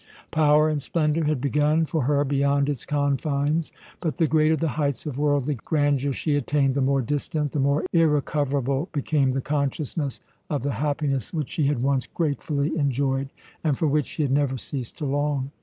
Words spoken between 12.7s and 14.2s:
enjoyed, and for which